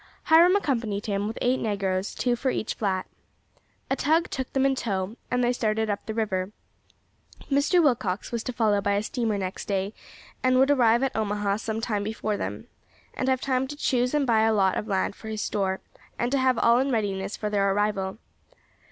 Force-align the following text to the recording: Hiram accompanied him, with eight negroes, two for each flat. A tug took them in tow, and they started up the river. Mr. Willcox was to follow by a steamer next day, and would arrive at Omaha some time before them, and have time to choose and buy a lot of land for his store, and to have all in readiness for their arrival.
Hiram 0.23 0.55
accompanied 0.55 1.05
him, 1.05 1.27
with 1.27 1.37
eight 1.43 1.59
negroes, 1.59 2.15
two 2.15 2.35
for 2.35 2.49
each 2.49 2.73
flat. 2.73 3.05
A 3.87 3.95
tug 3.95 4.31
took 4.31 4.51
them 4.53 4.65
in 4.65 4.73
tow, 4.73 5.15
and 5.29 5.43
they 5.43 5.53
started 5.53 5.91
up 5.91 6.07
the 6.07 6.15
river. 6.15 6.51
Mr. 7.51 7.79
Willcox 7.83 8.31
was 8.31 8.41
to 8.45 8.51
follow 8.51 8.81
by 8.81 8.93
a 8.93 9.03
steamer 9.03 9.37
next 9.37 9.65
day, 9.67 9.93
and 10.41 10.57
would 10.57 10.71
arrive 10.71 11.03
at 11.03 11.15
Omaha 11.15 11.57
some 11.57 11.81
time 11.81 12.03
before 12.03 12.35
them, 12.35 12.65
and 13.13 13.29
have 13.29 13.41
time 13.41 13.67
to 13.67 13.75
choose 13.77 14.15
and 14.15 14.25
buy 14.25 14.41
a 14.41 14.53
lot 14.53 14.75
of 14.75 14.87
land 14.87 15.15
for 15.15 15.27
his 15.27 15.43
store, 15.43 15.81
and 16.17 16.31
to 16.31 16.39
have 16.39 16.57
all 16.57 16.79
in 16.79 16.89
readiness 16.91 17.37
for 17.37 17.51
their 17.51 17.71
arrival. 17.71 18.17